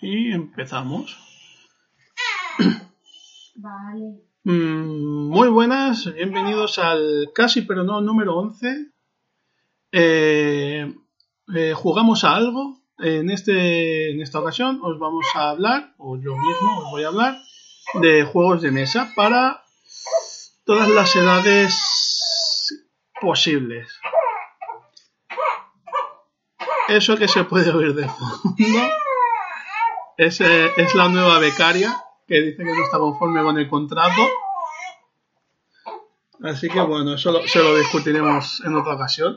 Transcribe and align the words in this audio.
Y 0.00 0.32
empezamos. 0.32 1.18
Vale. 3.56 4.20
Mm, 4.44 5.28
Muy 5.30 5.48
buenas, 5.48 6.12
bienvenidos 6.12 6.78
al 6.78 7.30
casi 7.34 7.62
pero 7.62 7.82
no 7.82 8.00
número 8.00 8.36
11. 8.36 8.90
Eh, 9.92 10.94
eh, 11.54 11.72
jugamos 11.74 12.24
a 12.24 12.36
algo. 12.36 12.82
En, 12.98 13.30
este, 13.30 14.12
en 14.12 14.22
esta 14.22 14.40
ocasión 14.40 14.80
os 14.82 14.98
vamos 14.98 15.26
a 15.34 15.50
hablar, 15.50 15.94
o 15.98 16.16
yo 16.16 16.34
mismo 16.34 16.78
os 16.78 16.90
voy 16.90 17.04
a 17.04 17.08
hablar, 17.08 17.38
de 18.00 18.24
juegos 18.24 18.62
de 18.62 18.70
mesa 18.70 19.12
para 19.14 19.62
todas 20.64 20.88
las 20.88 21.14
edades 21.14 22.82
posibles. 23.20 23.88
Eso 26.88 27.16
que 27.16 27.28
se 27.28 27.44
puede 27.44 27.70
oír 27.70 27.94
de 27.94 28.08
fondo 28.08 28.54
es, 30.18 30.40
la 30.94 31.08
nueva 31.08 31.38
becaria 31.38 31.96
que 32.26 32.40
dice 32.40 32.58
que 32.58 32.64
no 32.74 32.82
está 32.84 32.98
conforme 32.98 33.42
con 33.42 33.58
el 33.58 33.68
contrato. 33.68 34.20
Así 36.42 36.68
que 36.68 36.80
bueno, 36.80 37.14
eso 37.14 37.32
lo- 37.32 37.46
se 37.48 37.58
lo 37.62 37.76
discutiremos 37.76 38.62
en 38.64 38.74
otra 38.76 38.94
ocasión. 38.94 39.36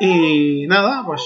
Y 0.00 0.66
nada, 0.66 1.04
pues 1.06 1.22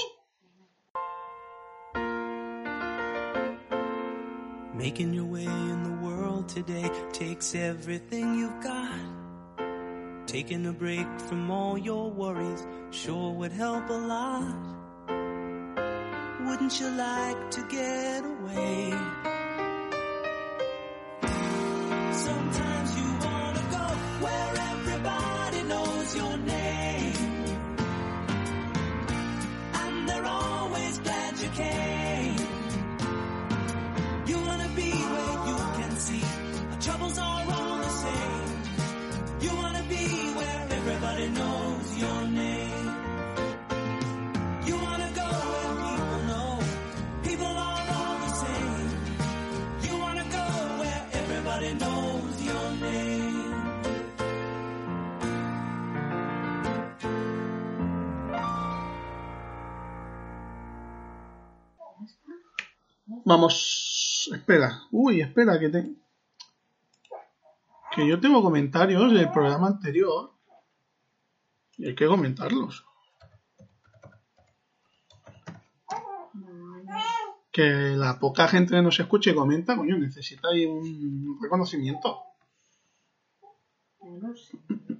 Making 4.75 5.13
your 5.13 5.25
way 5.25 5.43
in 5.45 5.83
the 5.83 6.05
world 6.05 6.47
today 6.47 6.89
takes 7.11 7.53
everything 7.53 8.35
you've 8.39 8.61
got. 8.61 8.89
Taking 10.25 10.67
a 10.67 10.71
break 10.71 11.07
from 11.27 11.51
all 11.51 11.77
your 11.77 12.09
worries 12.09 12.65
sure 12.91 13.33
would 13.33 13.51
help 13.51 13.89
a 13.89 13.93
lot. 13.93 14.78
Wouldn't 16.49 16.79
you 16.79 16.89
like 16.89 17.51
to 17.51 17.61
get 17.69 18.25
away? 18.25 19.38
Vamos. 63.29 64.29
Espera, 64.33 64.81
uy, 64.91 65.21
espera, 65.21 65.59
que 65.59 65.69
te. 65.69 65.95
Que 67.95 68.07
yo 68.07 68.19
tengo 68.19 68.41
comentarios 68.41 69.13
del 69.13 69.31
programa 69.31 69.67
anterior. 69.67 70.33
Y 71.77 71.87
hay 71.87 71.95
que 71.95 72.07
comentarlos. 72.07 72.85
Que 77.51 77.95
la 77.95 78.19
poca 78.19 78.47
gente 78.47 78.75
que 78.75 78.81
nos 78.81 78.99
escuche 78.99 79.31
y 79.31 79.35
comenta, 79.35 79.75
coño, 79.75 79.97
necesita 79.97 80.49
ahí 80.49 80.65
un 80.65 81.39
reconocimiento. 81.41 82.23
No 84.01 84.35
sé. 84.35 84.57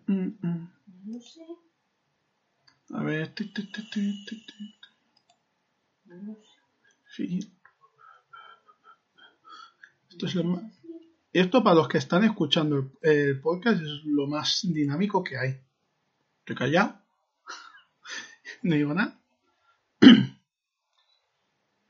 No 0.07 1.19
sé. 1.19 1.45
A 2.93 3.03
ver. 3.03 3.33
No 6.05 6.35
sé. 6.35 6.59
Sí. 7.15 7.58
Esto 10.09 10.25
es. 10.25 10.35
Esto 11.31 11.63
para 11.63 11.75
los 11.75 11.87
que 11.87 11.99
están 11.99 12.23
escuchando 12.23 12.77
el, 12.77 12.91
el 13.01 13.39
podcast 13.39 13.81
es 13.81 14.03
lo 14.05 14.27
más 14.27 14.61
dinámico 14.63 15.23
que 15.23 15.37
hay. 15.37 15.59
Estoy 16.39 16.55
callado. 16.55 16.95
no 18.63 18.75
digo 18.75 18.93
nada. 18.93 19.19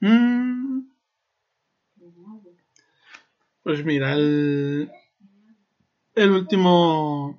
Mm, 0.01 0.87
pues 3.63 3.83
mira, 3.83 4.13
el, 4.13 4.89
el 6.15 6.31
último. 6.31 7.37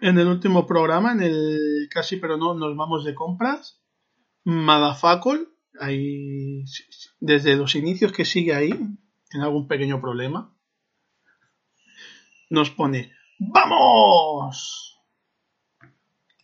En 0.00 0.18
el 0.18 0.26
último 0.26 0.66
programa, 0.66 1.12
en 1.12 1.22
el 1.22 1.88
casi 1.90 2.16
pero 2.16 2.38
no 2.38 2.54
nos 2.54 2.74
vamos 2.76 3.04
de 3.04 3.14
compras. 3.14 3.78
Madafacol, 4.44 5.54
ahí 5.78 6.64
desde 7.20 7.56
los 7.56 7.74
inicios 7.74 8.10
que 8.10 8.24
sigue 8.24 8.54
ahí, 8.54 8.72
tiene 9.32 9.46
algún 9.46 9.66
pequeño 9.66 10.00
problema. 10.00 10.54
Nos 12.50 12.70
pone 12.70 13.12
¡Vamos! 13.38 15.00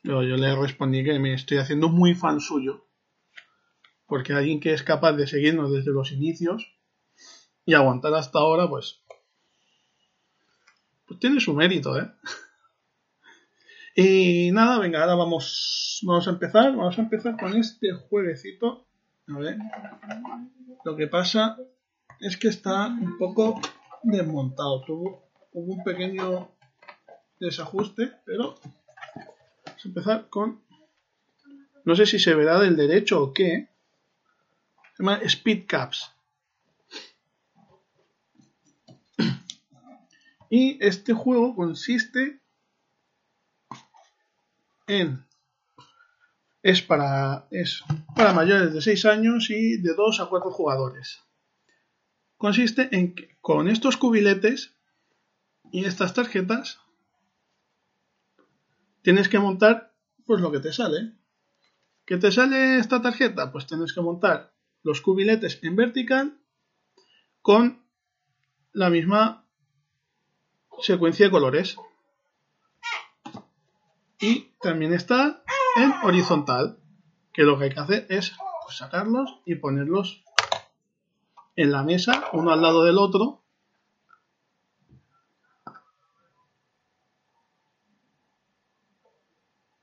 Yo, 0.03 0.23
yo 0.23 0.37
le 0.37 0.57
respondí 0.57 1.05
que 1.05 1.19
me 1.19 1.35
estoy 1.35 1.59
haciendo 1.59 1.89
muy 1.89 2.15
fan 2.15 2.41
suyo. 2.41 2.87
Porque 4.07 4.33
alguien 4.33 4.59
que 4.59 4.73
es 4.73 4.83
capaz 4.83 5.13
de 5.13 5.27
seguirnos 5.27 5.71
desde 5.71 5.93
los 5.93 6.11
inicios 6.11 6.67
y 7.67 7.75
aguantar 7.75 8.15
hasta 8.15 8.39
ahora, 8.39 8.69
pues. 8.69 9.03
Pues 11.07 11.21
tiene 11.21 11.41
su 11.41 11.55
mérito, 11.55 11.99
¿eh? 11.99 12.11
Y 13.95 14.53
nada, 14.53 14.79
venga, 14.79 15.01
ahora 15.01 15.17
vamos, 15.17 16.01
vamos 16.05 16.29
a 16.29 16.31
empezar. 16.31 16.75
Vamos 16.77 16.97
a 16.99 17.03
empezar 17.03 17.37
con 17.37 17.57
este 17.57 17.93
jueguecito. 17.93 18.87
A 19.27 19.39
ver. 19.39 19.59
Lo 20.85 20.97
que 20.97 21.09
pasa 21.09 21.59
es 22.21 22.37
que 22.37 22.49
está 22.49 22.87
un 22.89 23.17
poco 23.19 23.61
desmontado. 24.03 24.83
Tuvo, 24.85 25.31
hubo 25.53 25.75
un 25.75 25.85
pequeño 25.85 26.51
desajuste, 27.39 28.13
pero 28.25 28.57
vamos 29.67 29.85
a 29.85 29.89
empezar 29.89 30.29
con. 30.29 30.63
No 31.85 31.97
sé 31.97 32.07
si 32.07 32.19
se 32.19 32.35
verá 32.35 32.59
del 32.59 32.77
derecho 32.77 33.23
o 33.23 33.33
qué. 33.33 33.69
Se 34.97 35.03
llama 35.03 35.21
Speed 35.23 35.67
Caps. 35.67 36.13
Y 40.51 40.79
este 40.85 41.13
juego 41.13 41.55
consiste 41.55 42.41
en 44.87 45.27
es 46.63 46.83
para, 46.83 47.47
es 47.51 47.83
para 48.17 48.33
mayores 48.33 48.73
de 48.73 48.81
6 48.83 49.05
años 49.07 49.51
y 49.51 49.81
de 49.81 49.95
2 49.95 50.21
a 50.21 50.27
4 50.27 50.51
jugadores. 50.51 51.21
Consiste 52.39 52.89
en 52.97 53.15
que 53.15 53.37
con 53.41 53.69
estos 53.69 53.97
cubiletes 53.97 54.75
y 55.73 55.85
estas 55.85 56.15
tarjetas 56.15 56.81
tienes 59.03 59.29
que 59.29 59.41
montar 59.41 59.93
pues 60.25 60.41
lo 60.41 60.53
que 60.53 60.61
te 60.61 60.73
sale. 60.73 61.13
¿Qué 62.07 62.17
te 62.17 62.31
sale 62.31 62.79
esta 62.79 63.03
tarjeta? 63.03 63.51
Pues 63.51 63.67
tienes 63.67 63.93
que 63.93 64.01
montar 64.01 64.53
los 64.83 65.01
cubiletes 65.01 65.59
en 65.63 65.77
vertical 65.77 66.39
con 67.43 67.83
la 68.73 68.89
misma 68.89 69.45
secuencia 70.81 71.27
de 71.27 71.33
colores. 71.33 71.77
Y 74.21 74.53
también 74.61 74.93
está 74.93 75.43
en 75.77 75.93
horizontal, 76.05 76.79
que 77.33 77.43
lo 77.43 77.59
que 77.59 77.65
hay 77.65 77.71
que 77.71 77.81
hacer 77.81 78.07
es 78.11 78.33
sacarlos 78.69 79.41
y 79.45 79.57
ponerlos 79.57 80.23
en 81.63 81.73
la 81.73 81.83
mesa, 81.83 82.29
uno 82.33 82.51
al 82.53 82.63
lado 82.63 82.85
del 82.85 82.99
otro. 82.99 83.43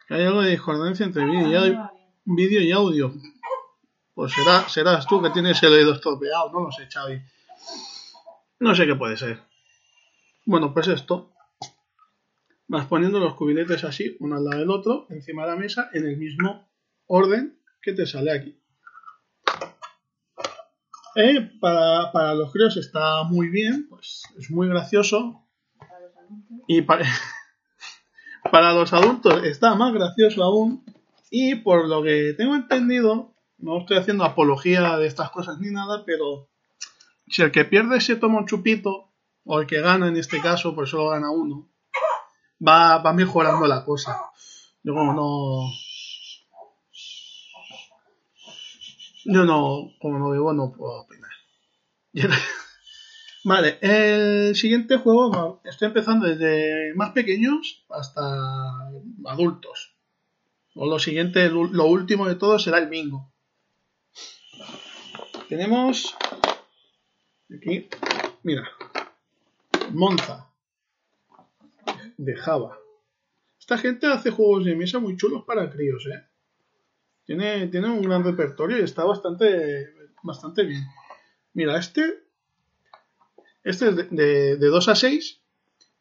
Hay 0.10 0.24
algo 0.24 0.42
de 0.42 0.52
discordancia 0.52 1.06
entre 1.06 1.26
vídeo 1.26 1.48
y, 1.50 1.54
au- 1.72 1.92
vídeo 2.26 2.62
y 2.62 2.72
audio. 2.72 3.14
Pues 4.14 4.34
será, 4.34 4.68
serás 4.70 5.08
tú 5.08 5.22
que 5.22 5.30
tienes 5.32 5.62
el 5.64 5.74
oído 5.74 5.94
estropeado, 5.94 6.52
no 6.52 6.62
lo 6.66 6.72
sé, 6.72 6.88
Xavi. 6.88 7.22
No 8.60 8.76
sé 8.76 8.86
qué 8.86 8.96
puede 8.96 9.18
ser. 9.18 9.42
Bueno, 10.46 10.74
pues 10.74 10.88
esto. 10.88 11.32
Vas 12.68 12.86
poniendo 12.88 13.20
los 13.20 13.36
cubiletes 13.36 13.84
así, 13.84 14.16
uno 14.20 14.38
al 14.38 14.46
lado 14.46 14.60
del 14.60 14.70
otro, 14.72 15.06
encima 15.10 15.44
de 15.44 15.50
la 15.50 15.56
mesa, 15.56 15.90
en 15.94 16.08
el 16.08 16.18
mismo 16.18 16.68
orden 17.08 17.60
que 17.82 17.94
te 17.94 18.06
sale 18.06 18.32
aquí. 18.32 18.60
Eh, 21.16 21.50
para, 21.62 22.12
para 22.12 22.34
los 22.34 22.52
críos 22.52 22.76
está 22.76 23.24
muy 23.24 23.50
bien, 23.50 23.88
pues 23.90 24.24
es 24.38 24.52
muy 24.52 24.68
gracioso. 24.68 25.42
Y 26.68 26.82
para, 26.82 27.06
para 28.52 28.74
los 28.74 28.92
adultos 28.92 29.44
está 29.44 29.76
más 29.76 29.94
gracioso 29.94 30.44
aún. 30.44 30.84
Y 31.32 31.56
por 31.56 31.88
lo 31.88 32.04
que 32.04 32.34
tengo 32.38 32.56
entendido, 32.56 33.34
no 33.58 33.80
estoy 33.80 33.98
haciendo 33.98 34.24
apología 34.24 34.98
de 34.98 35.08
estas 35.08 35.32
cosas 35.32 35.60
ni 35.60 35.72
nada, 35.72 36.04
pero 36.06 36.50
si 37.28 37.42
el 37.42 37.52
que 37.52 37.66
pierde 37.66 38.02
se 38.02 38.16
toma 38.16 38.40
un 38.40 38.46
chupito, 38.46 39.12
o 39.46 39.60
el 39.60 39.68
que 39.68 39.82
gana 39.82 40.08
en 40.08 40.18
este 40.18 40.42
caso, 40.42 40.76
pues 40.76 40.90
solo 40.90 41.10
gana 41.10 41.32
uno, 41.32 41.70
va, 42.66 42.98
va 42.98 43.14
mejorando 43.14 43.68
la 43.68 43.86
cosa. 43.86 44.20
Yo 44.84 44.94
como 44.94 45.14
no... 45.14 45.72
Yo 49.26 49.44
no, 49.44 49.92
como 50.00 50.20
no 50.20 50.30
bebo, 50.30 50.54
no 50.54 50.72
puedo 50.72 51.02
opinar. 51.02 51.32
Vale, 53.44 53.78
el 53.82 54.56
siguiente 54.56 54.98
juego, 54.98 55.62
estoy 55.64 55.88
empezando 55.88 56.28
desde 56.28 56.94
más 56.96 57.12
pequeños 57.12 57.86
hasta 57.90 58.22
adultos. 59.26 59.96
O 60.76 60.86
lo 60.86 61.00
siguiente, 61.00 61.50
lo 61.50 61.86
último 61.86 62.28
de 62.28 62.36
todo 62.36 62.60
será 62.60 62.78
el 62.78 62.88
bingo. 62.88 63.32
Tenemos 65.50 66.16
aquí, 67.56 67.88
mira, 68.44 68.70
Monza 69.92 70.50
de 72.18 72.36
Java. 72.36 72.78
Esta 73.60 73.78
gente 73.78 74.08
hace 74.08 74.32
juegos 74.32 74.66
de 74.66 74.76
mesa 74.76 75.00
muy 75.00 75.18
chulos 75.18 75.44
para 75.46 75.70
críos, 75.72 76.06
¿eh? 76.08 76.35
Tiene, 77.26 77.68
tiene 77.68 77.90
un 77.90 78.02
gran 78.02 78.24
repertorio 78.24 78.80
y 78.80 78.84
está 78.84 79.04
bastante, 79.04 79.90
bastante 80.24 80.64
bien. 80.64 80.84
Mira, 81.54 81.78
este, 81.78 82.24
este 83.64 83.90
es 83.90 83.96
de, 83.96 84.04
de, 84.04 84.58
de 84.58 84.68
2 84.68 84.88
a 84.90 84.96
6 84.96 85.42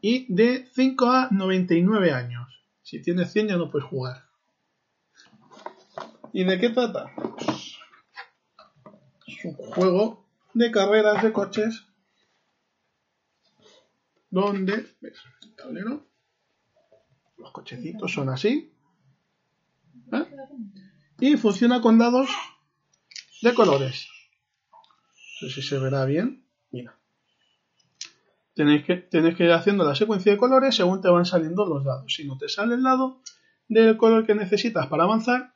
y 0.00 0.32
de 0.35 0.69
5 0.73 1.06
a 1.11 1.29
99 1.31 2.12
años. 2.12 2.62
Si 2.82 3.00
tienes 3.00 3.32
100 3.32 3.49
ya 3.49 3.56
no 3.56 3.71
puedes 3.71 3.88
jugar. 3.88 4.25
¿Y 6.32 6.44
de 6.44 6.59
qué 6.59 6.71
trata? 6.71 7.11
Es 9.26 9.44
un 9.44 9.55
juego 9.55 10.26
de 10.53 10.71
carreras 10.71 11.23
de 11.23 11.32
coches 11.32 11.87
donde 14.31 14.87
¿ves? 15.00 15.17
el 15.43 15.55
tablero 15.55 16.06
los 17.38 17.53
cochecitos 17.53 18.12
son 18.12 18.31
así 18.31 18.73
¿eh? 20.12 20.25
Y 21.32 21.37
funciona 21.37 21.81
con 21.81 21.99
dados 21.99 22.31
de 23.43 23.55
colores. 23.55 24.09
No 25.41 25.49
sé 25.49 25.55
si 25.55 25.62
se 25.62 25.79
verá 25.79 26.05
bien. 26.05 26.44
Mira. 26.71 26.99
Tenéis 28.55 28.85
que, 28.85 28.97
tenéis 28.97 29.37
que 29.37 29.44
ir 29.44 29.53
haciendo 29.53 29.85
la 29.85 29.94
secuencia 29.94 30.32
de 30.32 30.38
colores 30.38 30.76
según 30.76 31.00
te 31.00 31.09
van 31.09 31.26
saliendo 31.26 31.67
los 31.67 31.85
dados. 31.85 32.12
Si 32.15 32.26
no 32.26 32.38
te 32.38 32.49
sale 32.49 32.75
el 32.75 32.82
dado 32.82 33.21
del 33.69 33.97
color 33.97 34.26
que 34.26 34.35
necesitas 34.35 34.87
para 34.87 35.05
avanzar 35.05 35.55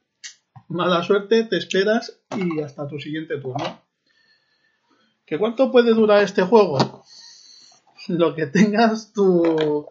mala 0.69 1.03
suerte 1.03 1.45
te 1.45 1.57
esperas 1.57 2.21
y 2.37 2.61
hasta 2.61 2.87
tu 2.87 3.01
siguiente 3.01 3.39
turno. 3.39 3.83
¿Que 5.27 5.39
cuánto 5.39 5.71
puede 5.73 5.93
durar 5.95 6.23
este 6.23 6.43
juego? 6.43 7.05
Lo 8.09 8.35
que 8.35 8.47
tengas 8.47 9.13
tú 9.13 9.87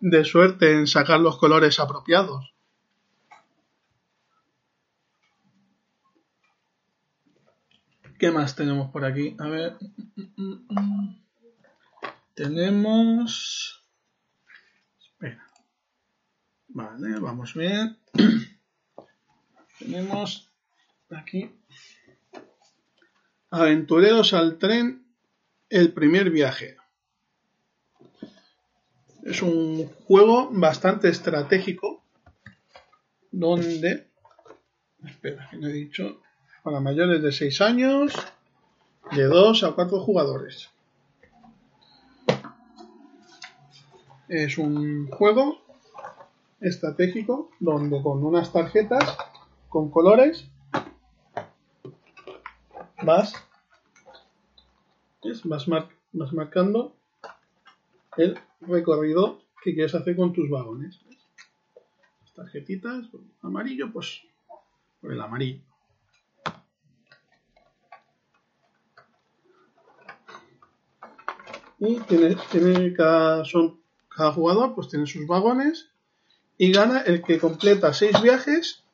de 0.00 0.24
suerte 0.24 0.72
en 0.72 0.86
sacar 0.86 1.20
los 1.20 1.38
colores 1.38 1.78
apropiados. 1.78 2.51
¿Qué 8.22 8.30
más 8.30 8.54
tenemos 8.54 8.88
por 8.92 9.04
aquí? 9.04 9.34
A 9.40 9.48
ver. 9.48 9.76
Tenemos... 12.34 13.82
Espera. 15.00 15.44
Vale, 16.68 17.18
vamos 17.18 17.52
bien. 17.54 17.98
tenemos 19.80 20.48
aquí 21.10 21.50
Aventureros 23.50 24.34
al 24.34 24.56
tren, 24.56 25.04
el 25.68 25.92
primer 25.92 26.30
viaje. 26.30 26.76
Es 29.24 29.42
un 29.42 29.88
juego 30.06 30.48
bastante 30.52 31.08
estratégico 31.08 32.04
donde, 33.32 34.06
espera, 35.04 35.48
que 35.50 35.56
no 35.56 35.66
he 35.66 35.72
dicho, 35.72 36.22
para 36.62 36.80
mayores 36.80 37.22
de 37.22 37.32
6 37.32 37.60
años, 37.60 38.12
de 39.12 39.24
2 39.24 39.64
a 39.64 39.72
4 39.72 40.00
jugadores. 40.00 40.70
Es 44.28 44.56
un 44.58 45.08
juego 45.08 45.60
estratégico 46.60 47.50
donde 47.58 48.00
con 48.02 48.24
unas 48.24 48.52
tarjetas 48.52 49.16
con 49.68 49.90
colores 49.90 50.46
vas, 53.02 53.34
vas, 55.44 55.68
mar- 55.68 55.88
vas 56.12 56.32
marcando 56.32 56.94
el 58.16 58.38
recorrido 58.60 59.40
que 59.64 59.74
quieres 59.74 59.94
hacer 59.94 60.14
con 60.16 60.32
tus 60.32 60.48
vagones. 60.48 61.00
Las 62.22 62.32
tarjetitas, 62.34 63.06
amarillo, 63.42 63.92
pues 63.92 64.22
por 65.00 65.12
el 65.12 65.20
amarillo. 65.20 65.60
Y 71.84 71.98
tiene, 72.02 72.92
cada, 72.94 73.42
jugador 74.32 74.72
pues 74.72 74.86
tiene 74.86 75.04
sus 75.04 75.26
vagones 75.26 75.90
y 76.56 76.70
gana 76.70 77.00
el 77.00 77.22
que 77.22 77.40
completa 77.40 77.92
seis 77.92 78.22
viajes 78.22 78.84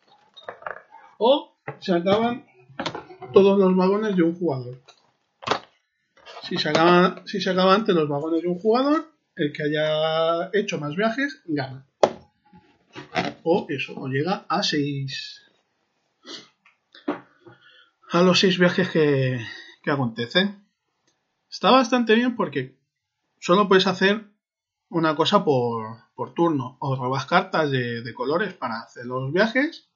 o 1.19 1.55
se 1.81 1.93
acaban 1.93 2.47
todos 3.35 3.59
los 3.59 3.77
vagones 3.77 4.17
de 4.17 4.23
un 4.23 4.35
jugador. 4.35 4.81
Si 6.45 6.57
se 6.57 6.71
acaban, 6.71 7.27
si 7.27 7.43
se 7.43 7.51
antes 7.51 7.95
los 7.95 8.09
vagones 8.09 8.41
de 8.41 8.49
un 8.49 8.59
jugador, 8.59 9.13
el 9.37 9.53
que 9.53 9.65
haya 9.65 10.49
hecho 10.55 10.79
más 10.79 10.97
viajes 10.97 11.43
gana. 11.45 11.85
O 13.43 13.67
eso, 13.69 13.97
o 13.97 14.09
llega 14.09 14.47
a 14.49 14.63
seis. 14.63 15.43
A 18.13 18.23
los 18.23 18.41
seis 18.41 18.59
viajes 18.59 18.89
que, 18.89 19.39
que 19.83 19.91
acontecen. 19.91 20.65
Está 21.51 21.71
bastante 21.71 22.15
bien 22.15 22.35
porque 22.35 22.78
solo 23.41 23.69
puedes 23.69 23.87
hacer 23.87 24.31
una 24.89 25.15
cosa 25.17 25.45
por, 25.45 25.99
por 26.15 26.35
turno. 26.35 26.77
O 26.81 26.97
robas 26.97 27.27
cartas 27.27 27.71
de, 27.71 28.03
de 28.03 28.15
colores 28.15 28.55
para 28.55 28.81
hacer 28.81 29.07
los 29.07 29.33
viajes 29.33 29.89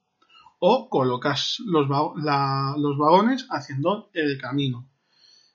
o 0.58 0.88
colocas 0.88 1.58
los, 1.66 1.88
los 1.88 2.98
vagones 2.98 3.46
haciendo 3.50 4.10
el 4.14 4.38
camino. 4.40 4.88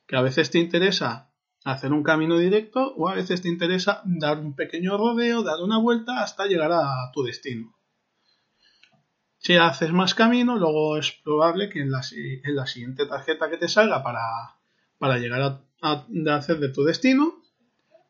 Que 0.07 0.15
a 0.17 0.21
veces 0.21 0.49
te 0.51 0.59
interesa 0.59 1.31
hacer 1.65 1.91
un 1.93 2.03
camino 2.03 2.37
directo 2.37 2.93
o 2.95 3.09
a 3.09 3.15
veces 3.15 3.41
te 3.41 3.49
interesa 3.49 4.01
dar 4.05 4.39
un 4.39 4.55
pequeño 4.55 4.97
rodeo, 4.97 5.43
dar 5.43 5.61
una 5.61 5.79
vuelta 5.79 6.21
hasta 6.23 6.45
llegar 6.45 6.71
a 6.71 7.11
tu 7.13 7.23
destino. 7.23 7.73
Si 9.39 9.55
haces 9.55 9.91
más 9.93 10.13
camino, 10.15 10.57
luego 10.57 10.97
es 10.97 11.11
probable 11.23 11.69
que 11.69 11.81
en 11.81 11.91
la, 11.91 12.01
en 12.13 12.55
la 12.55 12.65
siguiente 12.65 13.05
tarjeta 13.05 13.49
que 13.49 13.57
te 13.57 13.67
salga 13.69 14.03
para, 14.03 14.21
para 14.97 15.17
llegar 15.19 15.41
a, 15.41 15.61
a- 15.81 16.05
hacer 16.35 16.59
de 16.59 16.69
tu 16.69 16.83
destino, 16.83 17.35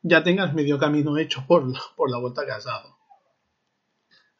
ya 0.02 0.22
tengas 0.22 0.54
medio 0.54 0.78
camino 0.78 1.16
hecho 1.18 1.44
por, 1.46 1.66
la- 1.68 1.80
por 1.96 2.10
la 2.10 2.18
vuelta 2.18 2.44
que 2.44 2.52
has 2.52 2.64
dado. 2.64 2.96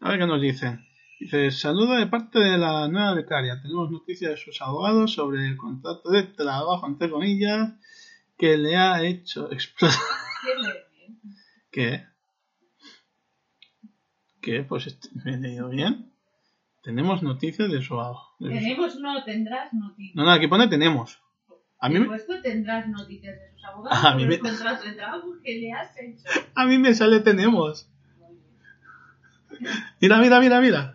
A 0.01 0.11
ver 0.11 0.19
qué 0.21 0.27
nos 0.27 0.41
dicen. 0.41 0.85
Dice, 1.21 1.51
saludo 1.51 1.95
de 1.97 2.07
parte 2.07 2.39
de 2.39 2.57
la 2.59 2.87
nueva 2.89 3.15
becaria. 3.15 3.61
Tenemos 3.61 3.91
noticias 3.91 4.31
de 4.31 4.37
sus 4.37 4.63
abogados 4.63 5.13
sobre 5.15 5.47
el 5.49 5.57
contrato 5.57 6.11
de 6.11 6.23
trabajo, 6.23 6.87
entre 6.87 7.11
comillas, 7.11 7.73
que 8.37 8.57
le 8.57 8.77
ha 8.77 9.03
hecho 9.03 9.51
explotar. 9.51 9.99
¿Qué? 11.73 12.05
¿Qué? 14.41 14.63
Pues 14.63 14.87
est- 14.87 15.13
me 15.25 15.35
he 15.35 15.37
leído 15.39 15.69
bien. 15.69 16.13
Tenemos 16.83 17.23
noticias 17.23 17.71
de 17.71 17.83
su 17.83 17.95
abogado. 18.01 18.29
Tenemos, 18.39 18.97
no, 19.01 19.25
tendrás 19.25 19.73
noticias. 19.75 20.15
No, 20.15 20.25
no, 20.25 20.31
aquí 20.31 20.47
pone 20.47 20.69
tenemos. 20.69 21.19
A 21.81 21.89
mí, 21.89 21.99
Por 21.99 22.09
me- 22.09 22.19
supuesto 22.19 22.43
tendrás 22.43 22.89
noticias 22.89 23.37
de 23.39 23.53
sus 23.53 23.65
abogados 23.65 24.05
A 24.05 24.15
mí 24.17 24.23
el 24.25 24.29
me- 24.29 24.37
de 24.39 24.93
trabajo 24.97 25.29
que 25.45 25.59
le 25.59 25.73
has 25.73 25.97
hecho. 25.97 26.25
a 26.55 26.67
mí 26.67 26.79
me 26.79 26.95
sale 26.95 27.21
tenemos. 27.21 27.89
Mira, 30.01 30.19
mira, 30.19 30.41
mira, 30.41 30.61
mira. 30.61 30.95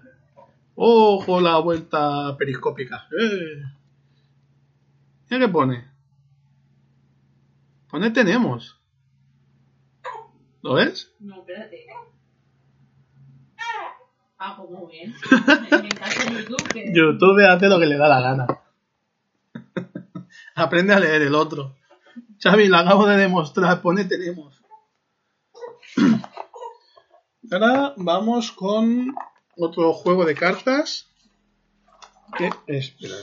Ojo 0.76 1.40
la 1.42 1.58
vuelta 1.60 2.36
periscópica. 2.38 3.08
Eh. 3.20 3.64
Mira 5.30 5.46
qué 5.46 5.52
pone. 5.52 5.88
Pone 7.90 8.12
tenemos. 8.12 8.80
¿Lo 10.62 10.74
ves? 10.76 11.14
No, 11.20 11.40
espérate. 11.40 11.86
Ah, 14.46 14.58
pues 14.58 14.70
muy 14.72 14.92
bien. 14.92 15.14
Me 15.32 15.88
encanta 15.88 16.30
YouTube. 16.30 16.68
Que... 16.74 16.92
YouTube 16.94 17.40
hace 17.48 17.70
lo 17.70 17.80
que 17.80 17.86
le 17.86 17.96
da 17.98 18.10
la 18.10 18.20
gana. 18.20 18.48
Aprende 20.56 20.94
a 20.94 21.00
leer 21.00 21.22
el 21.24 21.36
otro. 21.36 21.76
Xavi, 22.40 22.68
lo 22.68 22.78
acabo 22.78 23.06
de 23.06 23.18
demostrar. 23.18 23.82
Pone 23.82 24.06
tenemos. 24.06 24.62
Ahora 27.52 27.94
vamos 27.98 28.52
con 28.52 29.16
otro 29.58 29.94
juego 29.94 30.26
de 30.26 30.36
cartas. 30.36 31.10
que 32.38 32.50
espera. 32.68 33.16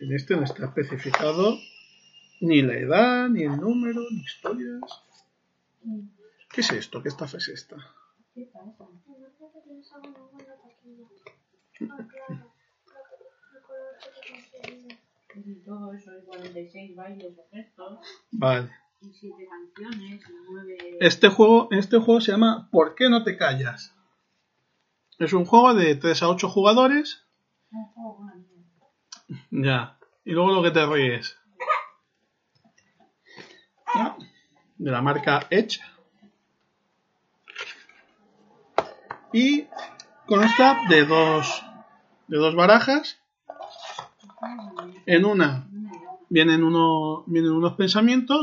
En 0.00 0.12
este 0.12 0.36
no 0.36 0.44
está 0.44 0.66
especificado 0.66 1.58
ni 2.40 2.60
la 2.60 2.74
edad, 2.74 3.28
ni 3.28 3.44
el 3.44 3.56
número, 3.56 4.00
ni 4.10 4.20
historias. 4.20 4.80
¿Qué 6.50 6.60
es 6.60 6.70
esto? 6.72 7.02
¿Qué 7.02 7.08
estafa 7.08 7.38
es 7.38 7.48
esta? 7.48 7.76
Y 15.34 15.54
todo 15.64 15.92
eso 15.92 16.12
es 16.12 16.24
46 16.24 16.96
bailes 16.96 17.38
o 17.38 17.48
gestos 17.50 17.98
Vale. 18.30 18.70
y 19.00 19.12
7 19.12 19.48
canciones 19.48 20.20
y 20.28 20.32
9... 20.50 20.98
Este 21.00 21.28
juego, 21.28 21.68
este 21.70 21.98
juego 21.98 22.20
se 22.20 22.32
llama 22.32 22.68
¿Por 22.70 22.94
qué 22.94 23.08
no 23.08 23.24
te 23.24 23.36
callas? 23.36 23.94
Es 25.18 25.32
un 25.32 25.44
juego 25.44 25.74
de 25.74 25.94
3 25.94 26.22
a 26.22 26.28
8 26.28 26.48
jugadores. 26.48 27.24
Ya. 29.50 29.98
Y 30.24 30.32
luego 30.32 30.52
lo 30.52 30.62
que 30.62 30.70
te 30.70 30.84
ríes. 30.86 31.38
De 34.76 34.90
la 34.90 35.02
marca 35.02 35.46
Edge. 35.50 35.80
Y 39.32 39.66
consta 40.26 40.82
de 40.88 41.04
dos, 41.04 41.64
de 42.28 42.36
dos 42.36 42.54
barajas. 42.54 43.21
En 45.06 45.24
una 45.24 45.66
vienen, 46.32 46.64
uno, 46.64 47.24
vienen 47.26 47.52
unos 47.52 47.74
pensamientos, 47.74 48.40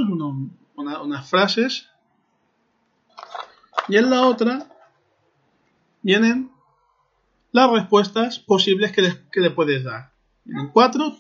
unas 0.75 1.27
frases. 1.27 1.89
Y 3.88 3.98
en 3.98 4.12
la 4.12 4.27
otra 4.27 4.68
vienen 6.03 6.51
las 7.51 7.72
respuestas 7.72 8.38
posibles 8.38 8.91
que 8.91 9.01
le, 9.41 9.50
puedes 9.50 9.84
dar. 9.84 10.12
Vienen 10.44 10.70
cuatro. 10.70 11.18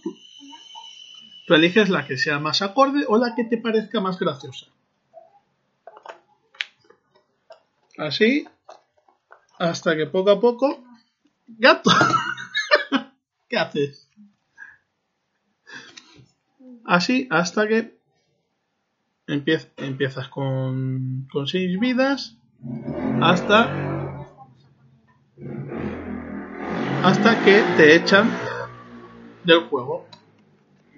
Tú 1.47 1.55
eliges 1.55 1.89
la 1.89 2.05
que 2.05 2.19
sea 2.19 2.37
más 2.37 2.61
acorde 2.61 3.03
o 3.07 3.17
la 3.17 3.33
que 3.33 3.45
te 3.45 3.57
parezca 3.57 3.99
más 3.99 4.19
graciosa. 4.19 4.67
Así. 7.97 8.47
Hasta 9.57 9.97
que 9.97 10.05
poco 10.05 10.29
a 10.29 10.39
poco. 10.39 10.83
¡Gato! 11.47 11.89
¿Qué 13.49 13.57
haces? 13.57 14.07
Así 16.95 17.27
hasta 17.29 17.67
que 17.67 17.79
empiez- 19.27 19.69
empiezas 19.77 20.27
con, 20.27 21.27
con 21.31 21.45
seis 21.45 21.79
vidas 21.79 22.35
hasta 23.21 23.57
hasta 27.03 27.43
que 27.43 27.61
te 27.77 27.95
echan 27.95 28.27
del 29.43 29.59
juego 29.69 30.07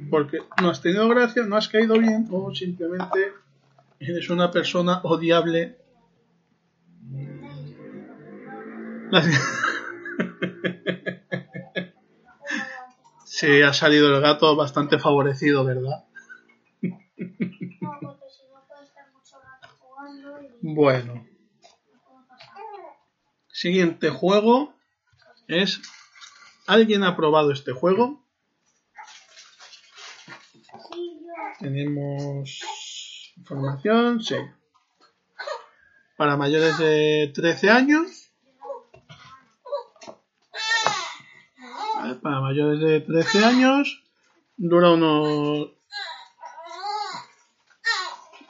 porque 0.10 0.39
no 0.62 0.69
has 0.69 0.81
tenido 0.81 1.10
gracia, 1.10 1.43
no 1.43 1.57
has 1.57 1.67
caído 1.67 2.00
bien 2.00 2.25
o 2.31 2.55
simplemente 2.55 3.33
eres 4.00 4.29
una 4.29 4.50
persona 4.50 5.01
odiable. 5.03 5.75
Sí, 13.41 13.63
ha 13.63 13.74
salido 13.74 14.15
el 14.15 14.21
gato 14.21 14.55
bastante 14.55 15.00
favorecido, 15.00 15.65
¿verdad? 15.65 16.05
No, 16.79 17.98
porque 18.00 18.29
si 18.29 18.43
no 18.53 18.67
puede 18.67 18.83
estar 18.83 19.12
mucho 19.12 19.39
rato 19.41 19.67
jugando 19.79 20.39
y 20.43 20.75
Bueno, 20.75 21.25
siguiente 23.48 24.12
juego 24.12 24.75
es... 25.48 25.81
¿Alguien 26.67 27.03
ha 27.03 27.15
probado 27.15 27.51
este 27.51 27.71
juego? 27.71 28.24
Tenemos 31.60 32.63
información, 33.38 34.21
sí. 34.21 34.36
Para 36.15 36.38
mayores 36.38 36.77
de 36.77 37.31
13 37.33 37.71
años. 37.71 38.31
Vale, 41.95 42.10
Para 42.21 42.39
mayores 42.39 42.79
de 42.79 43.01
13 43.01 43.45
años. 43.45 44.03
Dura 44.57 44.91
unos... 44.91 45.69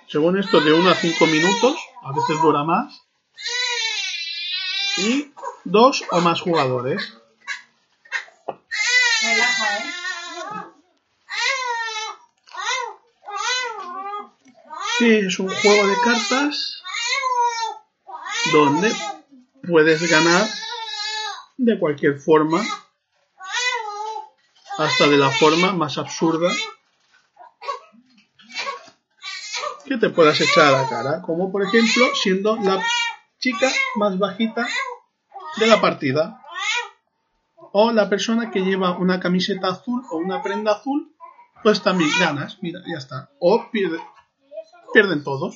Según 0.08 0.38
esto, 0.38 0.60
de 0.60 0.74
1 0.74 0.90
a 0.90 0.96
5 0.96 1.26
minutos. 1.28 1.76
A 2.04 2.12
veces 2.12 2.42
dura 2.42 2.64
más. 2.64 3.02
Y 4.98 5.32
dos 5.64 6.04
o 6.12 6.20
más 6.20 6.42
jugadores. 6.42 7.14
Sí, 14.98 15.10
es 15.10 15.40
un 15.40 15.50
juego 15.50 15.88
de 15.88 15.96
cartas 16.04 16.84
donde 18.52 18.94
puedes 19.68 20.08
ganar 20.10 20.48
de 21.58 21.80
cualquier 21.80 22.20
forma, 22.20 22.62
hasta 24.78 25.08
de 25.08 25.18
la 25.18 25.30
forma 25.30 25.74
más 25.74 25.98
absurda. 25.98 26.50
Que 29.86 29.98
te 29.98 30.10
puedas 30.10 30.40
echar 30.40 30.74
a 30.74 30.84
la 30.84 30.90
cara, 30.90 31.22
como 31.22 31.52
por 31.52 31.64
ejemplo 31.64 32.06
siendo 32.16 32.56
la 32.56 32.82
chica 33.40 33.70
más 33.96 34.18
bajita 34.18 34.68
de 35.58 35.68
la 35.68 35.82
partida, 35.82 36.42
o 37.74 37.92
la 37.92 38.10
persona 38.10 38.52
que 38.52 38.62
lleva 38.62 38.98
una 38.98 39.20
camiseta 39.20 39.70
azul 39.70 40.04
o 40.12 40.18
una 40.18 40.42
prenda 40.42 40.74
azul, 40.74 41.14
pues 41.64 41.82
también 41.82 42.10
ganas, 42.20 42.58
mira, 42.62 42.82
ya 42.88 42.98
está, 42.98 43.30
o 43.40 43.70
pierde, 43.72 44.00
pierden 44.94 45.24
todos. 45.24 45.56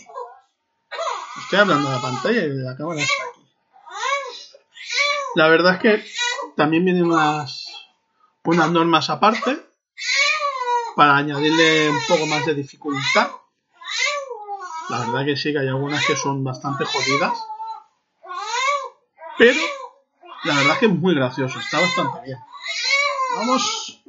Estoy 1.43 1.59
hablando 1.59 1.89
de 1.89 1.95
la 1.95 2.01
pantalla 2.01 2.45
y 2.45 2.49
la 2.49 2.77
cámara. 2.77 3.01
Está 3.01 3.23
aquí. 3.31 3.41
La 5.35 5.47
verdad 5.49 5.73
es 5.73 5.79
que 5.79 6.05
también 6.55 6.85
vienen 6.85 7.05
unas, 7.05 7.64
unas 8.45 8.71
normas 8.71 9.09
aparte 9.09 9.59
para 10.95 11.17
añadirle 11.17 11.89
un 11.89 11.99
poco 12.07 12.25
más 12.27 12.45
de 12.45 12.53
dificultad. 12.53 13.29
La 14.89 14.99
verdad 14.99 15.25
que 15.25 15.35
sí, 15.35 15.51
que 15.51 15.59
hay 15.59 15.67
algunas 15.67 16.05
que 16.05 16.15
son 16.15 16.43
bastante 16.43 16.85
jodidas. 16.85 17.33
Pero 19.37 19.59
la 20.43 20.55
verdad 20.55 20.73
es 20.73 20.79
que 20.79 20.85
es 20.85 20.93
muy 20.93 21.15
gracioso, 21.15 21.59
está 21.59 21.81
bastante 21.81 22.21
bien. 22.25 22.37
Vamos 23.35 24.03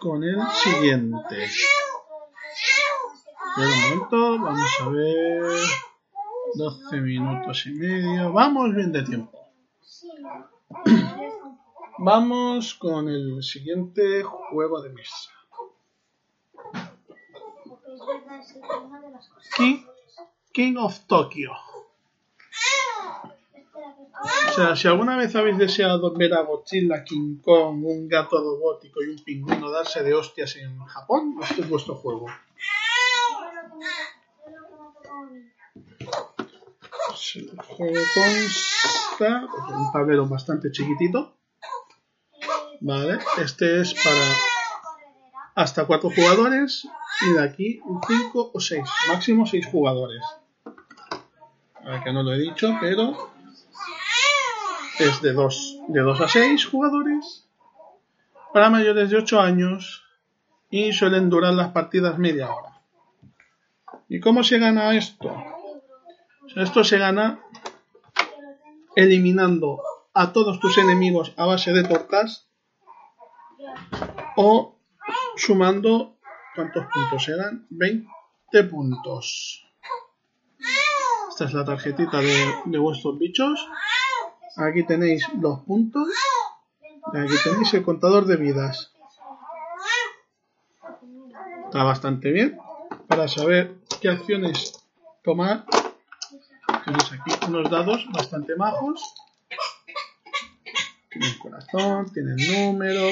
con 0.00 0.22
el 0.22 0.40
siguiente. 0.52 1.44
Espera 1.44 1.68
un 3.56 3.82
momento, 3.82 4.38
vamos 4.38 4.70
a 4.80 4.88
ver. 4.88 5.42
12 6.54 6.96
minutos 7.00 7.66
y 7.66 7.70
medio. 7.72 8.32
Vamos 8.32 8.74
bien 8.74 8.92
de 8.92 9.02
tiempo. 9.02 9.38
Vamos 11.98 12.74
con 12.74 13.08
el 13.08 13.42
siguiente 13.42 14.22
juego 14.22 14.82
de 14.82 14.90
mesa. 14.90 15.30
King, 19.56 19.82
King 20.52 20.76
of 20.76 21.00
Tokyo. 21.06 21.52
O 24.48 24.52
sea, 24.52 24.76
si 24.76 24.88
alguna 24.88 25.16
vez 25.16 25.34
habéis 25.36 25.58
deseado 25.58 26.12
ver 26.14 26.34
a 26.34 26.42
Godzilla, 26.42 27.04
King 27.04 27.38
Kong, 27.42 27.84
un 27.84 28.08
gato 28.08 28.38
robótico 28.38 29.02
y 29.02 29.08
un 29.08 29.24
pingüino 29.24 29.70
darse 29.70 30.02
de 30.02 30.14
hostias 30.14 30.56
en 30.56 30.78
Japón, 30.78 31.36
este 31.42 31.62
es 31.62 31.68
vuestro 31.68 31.94
juego. 31.94 32.26
el 37.34 37.56
juego 37.60 38.00
consta 38.14 39.48
un 39.68 39.92
tablero 39.92 40.26
bastante 40.26 40.70
chiquitito. 40.70 41.35
Vale, 42.80 43.18
este 43.38 43.80
es 43.80 43.94
para 43.94 44.22
hasta 45.54 45.86
cuatro 45.86 46.10
jugadores 46.14 46.86
y 47.22 47.32
de 47.32 47.42
aquí 47.42 47.80
5 48.06 48.50
o 48.52 48.60
6, 48.60 48.82
máximo 49.08 49.46
6 49.46 49.66
jugadores. 49.66 50.22
A 51.82 51.90
ver 51.90 52.02
que 52.02 52.12
no 52.12 52.22
lo 52.22 52.34
he 52.34 52.38
dicho, 52.38 52.76
pero 52.80 53.30
es 54.98 55.22
de 55.22 55.32
2 55.32 55.78
de 55.88 56.00
dos 56.00 56.20
a 56.20 56.28
6 56.28 56.66
jugadores 56.66 57.46
para 58.52 58.70
mayores 58.70 59.10
de 59.10 59.16
8 59.16 59.40
años 59.40 60.04
y 60.70 60.92
suelen 60.92 61.30
durar 61.30 61.54
las 61.54 61.72
partidas 61.72 62.18
media 62.18 62.52
hora. 62.52 62.80
¿Y 64.08 64.20
cómo 64.20 64.42
se 64.42 64.58
gana 64.58 64.94
esto? 64.96 65.34
Esto 66.54 66.84
se 66.84 66.98
gana 66.98 67.40
eliminando 68.94 69.80
a 70.14 70.32
todos 70.32 70.60
tus 70.60 70.78
enemigos 70.78 71.32
a 71.36 71.46
base 71.46 71.72
de 71.72 71.84
tortas 71.84 72.46
o 74.36 74.76
sumando 75.36 76.16
¿cuántos 76.54 76.86
puntos 76.86 77.28
eran? 77.28 77.66
20 77.70 78.08
puntos. 78.70 79.64
Esta 81.28 81.44
es 81.44 81.52
la 81.52 81.64
tarjetita 81.64 82.18
de, 82.18 82.54
de 82.64 82.78
vuestros 82.78 83.18
bichos. 83.18 83.66
Aquí 84.56 84.84
tenéis 84.84 85.26
los 85.40 85.60
puntos 85.60 86.08
Aquí 87.14 87.34
tenéis 87.44 87.72
el 87.74 87.84
contador 87.84 88.26
de 88.26 88.36
vidas. 88.36 88.92
Está 91.66 91.84
bastante 91.84 92.32
bien 92.32 92.58
para 93.06 93.28
saber 93.28 93.76
qué 94.00 94.08
acciones 94.08 94.84
tomar. 95.22 95.64
Tenéis 96.84 97.12
aquí 97.12 97.46
unos 97.46 97.70
dados 97.70 98.06
bastante 98.12 98.56
majos. 98.56 99.00
Tienen 101.10 101.38
corazón, 101.38 102.12
tienen 102.12 102.36
número, 102.36 103.06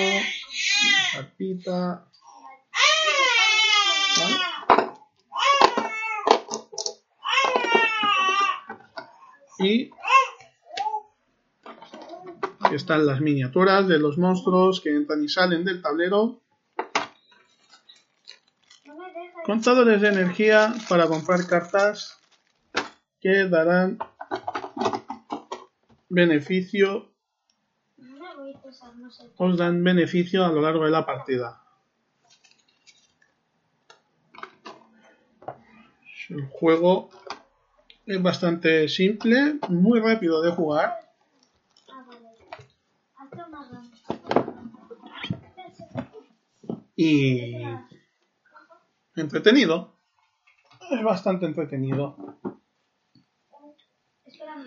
Y 9.59 9.90
aquí 12.61 12.75
están 12.75 13.07
las 13.07 13.21
miniaturas 13.21 13.87
de 13.87 13.99
los 13.99 14.19
monstruos 14.19 14.81
que 14.81 14.95
entran 14.95 15.23
y 15.23 15.28
salen 15.28 15.64
del 15.64 15.81
tablero. 15.81 16.40
Contadores 19.45 20.00
de 20.00 20.09
energía 20.09 20.75
para 20.88 21.07
comprar 21.07 21.47
cartas 21.47 22.19
que 23.21 23.49
darán 23.49 23.99
beneficio, 26.09 27.12
No 27.97 28.19
me 28.19 28.35
voy 28.37 28.54
a 28.54 28.62
pesar, 28.62 28.93
no 28.93 28.93
sé. 28.93 28.93
Os 29.37 29.56
dan 29.56 29.82
beneficio 29.84 30.44
a 30.44 30.52
lo 30.52 30.61
largo 30.61 30.84
de 30.84 30.90
la 30.90 31.04
partida. 31.04 31.61
El 36.30 36.46
juego 36.46 37.11
es 38.06 38.23
bastante 38.23 38.88
simple, 38.88 39.58
muy 39.68 40.00
rápido 40.00 40.40
de 40.42 40.50
jugar 40.52 40.99
y 46.96 47.62
entretenido. 49.16 49.94
Es 50.90 51.02
bastante 51.02 51.46
entretenido. 51.46 52.16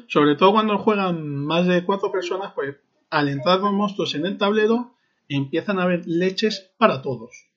Sobre 0.07 0.35
todo 0.35 0.51
cuando 0.53 0.77
juegan 0.77 1.45
más 1.45 1.67
de 1.67 1.83
cuatro 1.83 2.11
personas, 2.11 2.53
pues 2.53 2.75
al 3.09 3.29
entrar 3.29 3.59
los 3.59 3.73
monstruos 3.73 4.15
en 4.15 4.25
el 4.25 4.37
tablero, 4.37 4.95
empiezan 5.29 5.79
a 5.79 5.83
haber 5.83 6.05
leches 6.05 6.71
para 6.77 7.01
todos. 7.01 7.47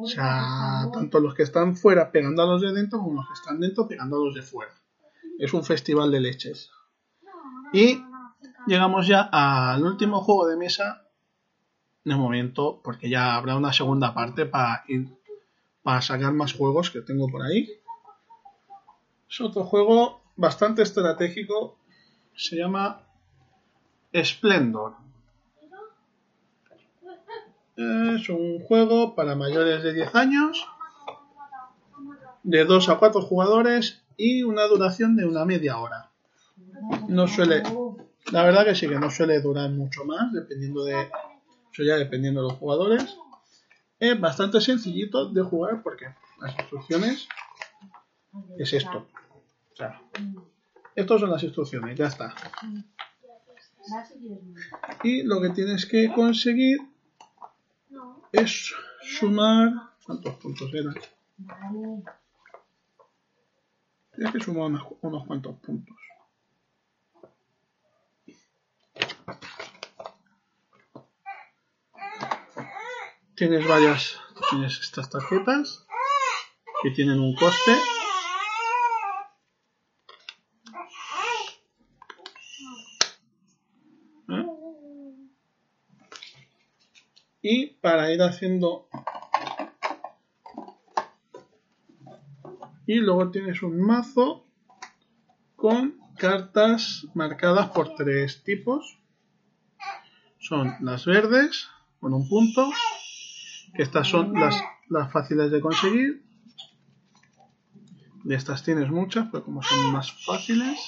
O 0.00 0.06
sea, 0.06 0.88
tanto 0.92 1.20
los 1.20 1.34
que 1.34 1.44
están 1.44 1.76
fuera 1.76 2.10
pegando 2.10 2.42
a 2.42 2.46
los 2.46 2.62
de 2.62 2.72
dentro 2.72 2.98
como 2.98 3.14
los 3.14 3.26
que 3.28 3.34
están 3.34 3.60
dentro 3.60 3.86
pegando 3.86 4.16
a 4.16 4.24
los 4.24 4.34
de 4.34 4.42
fuera. 4.42 4.72
Es 5.38 5.54
un 5.54 5.64
festival 5.64 6.10
de 6.10 6.20
leches. 6.20 6.70
Y 7.72 8.02
llegamos 8.66 9.06
ya 9.06 9.28
al 9.32 9.82
último 9.84 10.20
juego 10.20 10.46
de 10.46 10.56
mesa 10.56 11.02
de 12.04 12.16
momento, 12.16 12.80
porque 12.82 13.08
ya 13.08 13.36
habrá 13.36 13.56
una 13.56 13.72
segunda 13.72 14.12
parte 14.12 14.44
para 14.44 14.84
ir 14.88 15.08
para 15.82 16.00
sacar 16.00 16.32
más 16.32 16.52
juegos 16.52 16.90
que 16.90 17.00
tengo 17.00 17.28
por 17.28 17.42
ahí. 17.42 17.68
Es 19.28 19.40
otro 19.40 19.64
juego 19.64 20.22
bastante 20.36 20.82
estratégico. 20.82 21.78
Se 22.34 22.56
llama 22.56 23.06
Splendor. 24.14 24.94
Es 27.76 28.28
un 28.28 28.60
juego 28.60 29.14
para 29.14 29.34
mayores 29.34 29.82
de 29.82 29.94
10 29.94 30.14
años, 30.14 30.66
de 32.42 32.64
2 32.64 32.88
a 32.90 32.98
4 32.98 33.22
jugadores 33.22 34.02
y 34.16 34.42
una 34.42 34.64
duración 34.64 35.16
de 35.16 35.24
una 35.24 35.44
media 35.44 35.78
hora. 35.78 36.10
No 37.08 37.26
suele, 37.28 37.62
la 38.30 38.44
verdad 38.44 38.64
que 38.64 38.74
sí 38.74 38.88
que 38.88 38.98
no 38.98 39.10
suele 39.10 39.40
durar 39.40 39.70
mucho 39.70 40.04
más, 40.04 40.32
dependiendo 40.32 40.84
de, 40.84 41.08
ya 41.78 41.96
dependiendo 41.96 42.42
de 42.42 42.48
los 42.48 42.58
jugadores. 42.58 43.16
Es 43.98 44.20
bastante 44.20 44.60
sencillito 44.60 45.28
de 45.30 45.42
jugar 45.42 45.82
porque 45.82 46.06
las 46.40 46.58
instrucciones 46.58 47.28
es 48.58 48.72
esto. 48.72 49.06
Estas 50.94 51.20
son 51.20 51.30
las 51.30 51.42
instrucciones, 51.42 51.96
ya 51.96 52.06
está. 52.06 52.34
Y 55.02 55.22
lo 55.22 55.40
que 55.40 55.50
tienes 55.50 55.86
que 55.86 56.12
conseguir 56.12 56.78
es 58.32 58.74
sumar. 59.02 59.72
¿Cuántos 60.04 60.34
puntos 60.36 60.70
eran? 60.74 60.94
Tienes 64.14 64.32
que 64.32 64.40
sumar 64.40 64.64
unos, 64.64 64.82
unos 65.00 65.26
cuantos 65.26 65.58
puntos. 65.60 65.96
Tienes 73.34 73.66
varias. 73.66 74.18
Tienes 74.50 74.78
estas 74.80 75.08
tarjetas 75.08 75.86
que 76.82 76.90
tienen 76.90 77.20
un 77.20 77.34
coste. 77.34 77.72
¿Eh? 84.28 84.46
Y 87.42 87.71
para 87.82 88.12
ir 88.12 88.22
haciendo 88.22 88.88
y 92.86 92.94
luego 92.94 93.30
tienes 93.30 93.62
un 93.62 93.80
mazo 93.80 94.46
con 95.56 95.98
cartas 96.16 97.06
marcadas 97.14 97.70
por 97.70 97.94
tres 97.94 98.42
tipos. 98.44 98.98
Son 100.38 100.76
las 100.80 101.04
verdes 101.06 101.68
con 102.00 102.14
un 102.14 102.28
punto, 102.28 102.70
que 103.74 103.82
estas 103.82 104.08
son 104.08 104.34
las, 104.34 104.56
las 104.88 105.12
fáciles 105.12 105.50
de 105.50 105.60
conseguir. 105.60 106.24
De 108.24 108.36
estas 108.36 108.62
tienes 108.62 108.90
muchas, 108.90 109.28
pero 109.30 109.44
como 109.44 109.62
son 109.62 109.92
más 109.92 110.12
fáciles. 110.24 110.78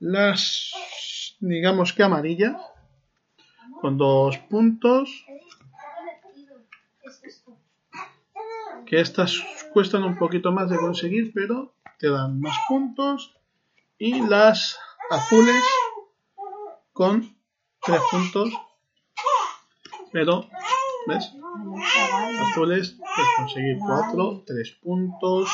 Las, 0.00 0.72
digamos 1.40 1.92
que 1.92 2.02
amarillas, 2.02 2.56
con 3.84 3.98
dos 3.98 4.38
puntos. 4.48 5.26
Es 7.02 7.44
que 8.86 8.98
estas 8.98 9.44
cuestan 9.74 10.04
un 10.04 10.16
poquito 10.16 10.52
más 10.52 10.70
de 10.70 10.78
conseguir, 10.78 11.32
pero 11.34 11.74
te 11.98 12.08
dan 12.08 12.40
más 12.40 12.56
puntos. 12.66 13.36
Y 13.98 14.22
las 14.22 14.78
azules 15.10 15.62
con 16.94 17.36
tres 17.82 18.00
puntos, 18.10 18.54
pero, 20.12 20.48
¿ves? 21.06 21.34
Azules 22.40 22.96
puedes 22.96 23.30
conseguir 23.36 23.76
cuatro, 23.80 24.44
tres 24.46 24.78
puntos, 24.82 25.50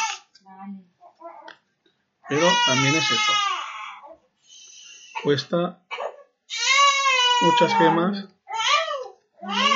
pero 2.29 2.47
también 2.69 2.95
es 2.95 3.11
eso. 3.11 3.33
Cuesta 5.25 5.83
muchas 7.41 7.75
gemas 7.77 8.29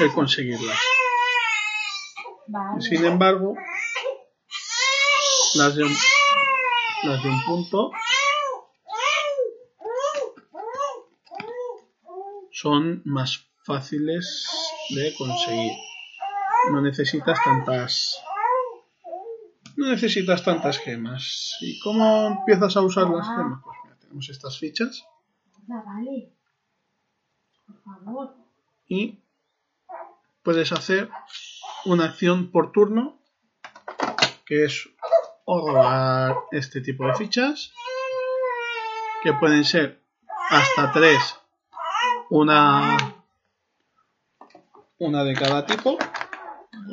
el 0.00 0.12
conseguirlas. 0.12 0.78
Sin 2.80 3.04
embargo, 3.04 3.54
las 5.54 5.74
de 5.74 5.84
un, 5.84 5.96
las 7.04 7.22
de 7.22 7.28
un 7.28 7.44
punto 7.44 7.90
son 12.52 13.02
más 13.04 13.46
fáciles 13.64 14.46
de 14.90 15.14
conseguir. 15.16 15.72
No 16.70 16.80
necesitas 16.80 17.38
tantas 17.42 18.20
no 19.76 19.88
necesitas 19.90 20.44
tantas 20.44 20.78
gemas. 20.78 21.56
¿Y 21.60 21.80
cómo 21.80 22.28
empiezas 22.28 22.76
a 22.76 22.82
usar 22.82 23.08
las 23.10 23.26
gemas? 23.26 23.60
Pues 23.64 23.76
mira, 23.84 23.96
tenemos 23.98 24.28
estas 24.28 24.58
fichas 24.58 25.04
vale. 25.66 26.32
Y 28.86 29.22
puedes 30.42 30.72
hacer 30.72 31.10
una 31.84 32.04
acción 32.04 32.50
por 32.50 32.72
turno 32.72 33.18
que 34.44 34.64
es 34.64 34.88
o 35.46 35.66
robar 35.66 36.36
este 36.52 36.80
tipo 36.80 37.06
de 37.06 37.14
fichas 37.14 37.72
que 39.22 39.32
pueden 39.34 39.64
ser 39.64 40.02
hasta 40.50 40.92
tres 40.92 41.38
una 42.30 42.96
una 44.98 45.24
de 45.24 45.34
cada 45.34 45.66
tipo 45.66 45.98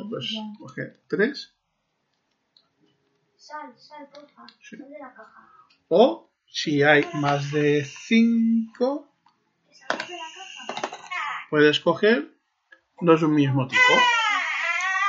pues 0.08 0.34
coger 0.58 1.02
tres 1.08 1.54
Sal, 3.36 3.74
sal, 3.76 4.08
porfa. 4.08 4.46
Sí. 4.60 4.76
Sal 4.76 4.88
de 4.88 4.98
la 5.00 5.12
caja. 5.12 5.50
o 5.88 6.30
si 6.46 6.82
hay 6.82 7.04
más 7.14 7.50
de 7.50 7.84
cinco 7.84 9.08
¿Que 9.68 9.74
salgas 9.74 10.08
de 10.08 10.16
la 10.16 10.22
caja? 10.22 11.41
Puedes 11.52 11.80
coger 11.80 12.34
dos 13.02 13.20
de 13.20 13.26
un 13.26 13.34
mismo 13.34 13.68
tipo 13.68 13.92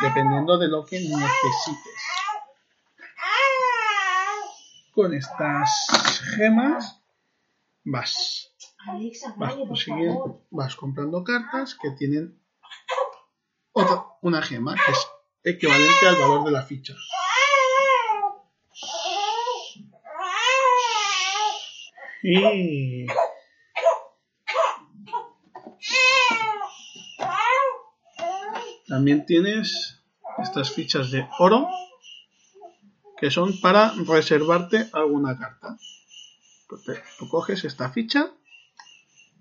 dependiendo 0.01 0.57
de 0.57 0.67
lo 0.67 0.83
que 0.83 0.99
necesites 0.99 2.01
con 4.93 5.13
estas 5.13 5.69
gemas 6.35 7.01
vas 7.85 8.53
vas, 9.37 9.55
vas 10.49 10.75
comprando 10.75 11.23
cartas 11.23 11.77
que 11.81 11.91
tienen 11.91 12.37
otra, 13.71 14.03
una 14.21 14.41
gema 14.41 14.75
que 14.75 14.91
es 14.91 15.07
equivalente 15.45 16.07
al 16.09 16.15
valor 16.15 16.43
de 16.43 16.51
la 16.51 16.63
ficha. 16.63 16.93
Y 22.21 23.07
también 28.93 29.25
tienes 29.25 30.03
estas 30.37 30.69
fichas 30.69 31.09
de 31.09 31.27
oro 31.39 31.67
que 33.17 33.31
son 33.31 33.59
para 33.59 33.91
reservarte 34.05 34.87
alguna 34.93 35.35
carta. 35.35 35.79
Pues 36.69 37.01
tú 37.17 37.27
coges 37.27 37.65
esta 37.65 37.89
ficha, 37.89 38.31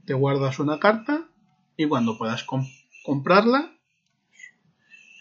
te 0.06 0.14
guardas 0.14 0.58
una 0.58 0.80
carta 0.80 1.28
y 1.76 1.86
cuando 1.86 2.16
puedas 2.16 2.44
com- 2.44 2.66
comprarla, 3.04 3.76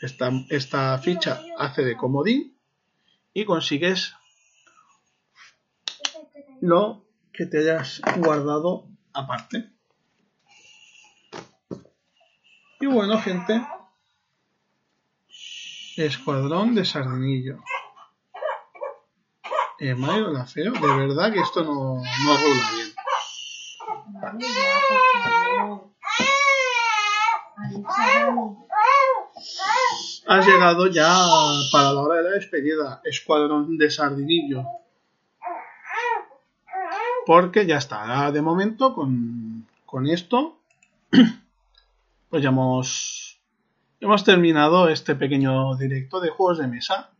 esta, 0.01 0.31
esta 0.47 0.97
ficha 0.99 1.41
hace 1.57 1.83
de 1.83 1.97
comodín 1.97 2.57
y 3.33 3.43
consigues 3.43 4.13
lo 6.61 7.05
que 7.33 7.47
te 7.47 7.57
hayas 7.57 8.01
guardado 8.15 8.87
aparte. 9.11 9.73
Y 12.79 12.85
bueno, 12.85 13.19
gente, 13.21 13.61
escuadrón 16.05 16.75
de 16.75 16.85
sardinillo. 16.85 17.63
Eh, 19.79 19.95
Mario 19.95 20.31
la 20.31 20.45
feo, 20.45 20.73
de 20.73 20.95
verdad 20.95 21.33
que 21.33 21.39
esto 21.39 21.63
no, 21.63 21.95
no 21.95 22.37
rula 22.37 22.71
bien. 22.75 22.91
Has 30.27 30.45
llegado 30.45 30.87
ya 30.87 31.11
para 31.71 31.93
la 31.93 32.01
hora 32.01 32.17
de 32.17 32.23
la 32.23 32.29
despedida, 32.35 33.01
escuadrón 33.03 33.77
de 33.77 33.89
sardinillo. 33.89 34.63
Porque 37.25 37.65
ya 37.65 37.77
está, 37.77 38.31
de 38.31 38.41
momento 38.41 38.93
con, 38.93 39.67
con 39.85 40.07
esto, 40.07 40.59
pues 42.29 42.43
ya 42.43 42.49
hemos, 42.49 43.40
hemos 44.01 44.23
terminado 44.23 44.89
este 44.89 45.15
pequeño 45.15 45.77
directo 45.77 46.19
de 46.19 46.31
juegos 46.31 46.57
de 46.57 46.67
mesa. 46.67 47.11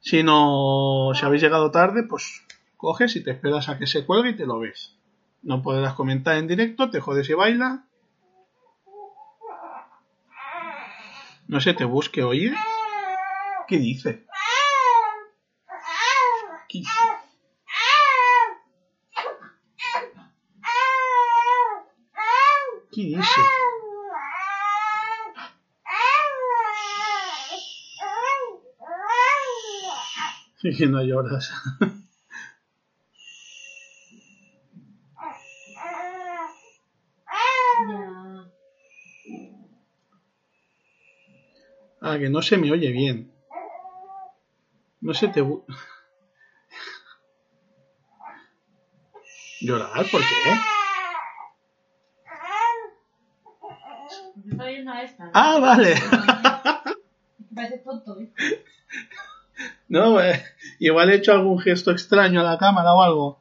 Si 0.00 0.22
no, 0.22 1.12
si 1.14 1.24
habéis 1.24 1.42
llegado 1.42 1.70
tarde, 1.70 2.02
pues 2.02 2.42
coges 2.76 3.14
y 3.16 3.22
te 3.22 3.30
esperas 3.30 3.68
a 3.68 3.78
que 3.78 3.86
se 3.86 4.06
cuelgue 4.06 4.30
y 4.30 4.36
te 4.36 4.46
lo 4.46 4.58
ves. 4.58 4.96
No 5.42 5.62
podrás 5.62 5.94
comentar 5.94 6.36
en 6.38 6.48
directo, 6.48 6.90
te 6.90 7.00
jodes 7.00 7.28
y 7.28 7.34
baila. 7.34 7.84
No 11.46 11.60
se 11.60 11.74
te 11.74 11.84
busque, 11.84 12.22
oye. 12.22 12.54
¿Qué 13.68 13.78
dice? 13.78 14.26
¿Qué 16.68 16.78
dice? 16.78 16.90
¿Qué 22.92 23.02
dice? 23.02 23.40
Sí, 30.62 30.76
que 30.76 30.86
no 30.86 31.02
lloras. 31.02 31.50
Ah, 42.02 42.18
que 42.18 42.28
no 42.28 42.42
se 42.42 42.58
me 42.58 42.70
oye 42.70 42.90
bien. 42.92 43.32
No 45.00 45.14
se 45.14 45.28
te... 45.28 45.40
¿Llorar? 49.62 50.06
¿Por 50.10 50.20
qué? 50.20 50.26
Porque 54.34 54.50
está 54.50 54.66
viendo 54.66 54.90
a 54.90 55.02
esta. 55.02 55.30
Ah, 55.32 55.58
vale. 55.58 55.94
Parece 57.54 57.78
tonto, 57.78 58.20
¿eh? 58.20 58.30
No, 59.90 60.20
eh, 60.22 60.42
igual 60.78 61.10
he 61.10 61.16
hecho 61.16 61.32
algún 61.32 61.58
gesto 61.60 61.90
extraño 61.90 62.40
a 62.40 62.44
la 62.44 62.56
cámara 62.58 62.94
o 62.94 63.02
algo. 63.02 63.40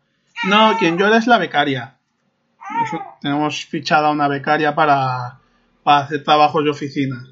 No, 0.50 0.76
quien 0.78 0.98
llora 0.98 1.18
es 1.18 1.28
la 1.28 1.38
becaria. 1.38 1.98
Nos- 2.70 3.02
tenemos 3.22 3.66
fichada 3.66 4.10
una 4.12 4.28
becaria 4.28 4.76
para, 4.76 5.40
para 5.84 6.00
hacer 6.06 6.24
trabajos 6.24 6.64
de 6.64 6.70
oficina. 6.72 7.26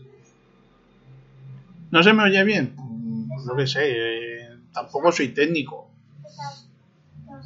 ¿No 1.92 2.04
se 2.04 2.14
me 2.14 2.24
oye 2.24 2.44
bien? 2.44 2.76
Mm, 2.78 3.46
No 3.46 3.56
que 3.56 3.66
sé, 3.68 3.82
eh, 3.92 4.58
tampoco 4.74 5.12
soy 5.12 5.30
técnico. 5.30 5.90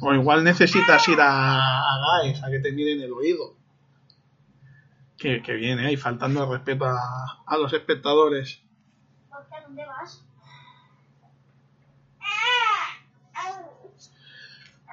O 0.00 0.12
igual 0.14 0.42
necesitas 0.42 1.06
ir 1.08 1.20
a, 1.20 1.28
a 1.78 1.98
GAES 2.22 2.42
a 2.42 2.50
que 2.50 2.58
te 2.58 2.72
miren 2.72 3.00
el 3.02 3.12
oído. 3.12 3.56
Que, 5.16 5.40
que 5.42 5.52
viene 5.54 5.86
ahí, 5.86 5.96
faltando 5.96 6.42
el 6.44 6.50
respeto 6.50 6.84
a, 6.86 7.42
a 7.46 7.56
los 7.56 7.72
espectadores. 7.72 8.60
Jorge, 9.30 9.54
¿a 9.54 9.62
dónde 9.62 9.86
vas? 9.86 10.24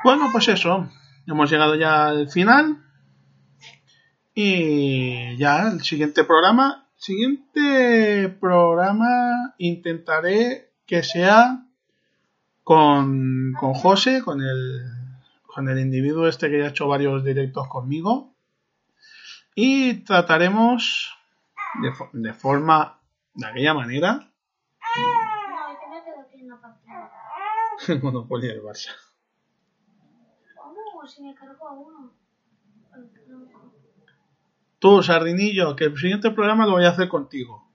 Bueno, 0.03 0.29
pues 0.31 0.47
eso. 0.47 0.89
Hemos 1.27 1.49
llegado 1.51 1.75
ya 1.75 2.07
al 2.07 2.29
final. 2.29 2.83
Y 4.33 5.37
ya 5.37 5.67
el 5.69 5.81
siguiente 5.83 6.23
programa. 6.23 6.87
Siguiente 6.95 8.29
programa 8.39 9.53
intentaré 9.57 10.71
que 10.85 11.03
sea 11.03 11.65
con, 12.63 13.53
con 13.59 13.73
José, 13.73 14.21
con 14.21 14.41
el, 14.41 14.81
con 15.45 15.69
el 15.69 15.79
individuo 15.79 16.27
este 16.27 16.49
que 16.49 16.59
ya 16.59 16.65
ha 16.65 16.69
hecho 16.69 16.87
varios 16.87 17.23
directos 17.23 17.67
conmigo. 17.67 18.33
Y 19.55 19.95
trataremos 20.05 21.15
de, 21.81 21.89
fo- 21.91 22.09
de 22.13 22.33
forma, 22.33 22.99
de 23.33 23.47
aquella 23.47 23.73
manera, 23.73 24.29
el 27.87 28.01
Monopoly 28.01 28.47
del 28.47 28.61
Barça. 28.61 28.89
Si 31.09 31.23
me 31.23 31.33
cargo 31.33 31.67
a 31.67 31.73
uno. 31.73 32.13
Tú, 34.77 35.01
Sardinillo, 35.01 35.75
que 35.75 35.85
el 35.85 35.97
siguiente 35.97 36.29
programa 36.31 36.67
lo 36.67 36.73
voy 36.73 36.85
a 36.85 36.89
hacer 36.89 37.09
contigo. 37.09 37.67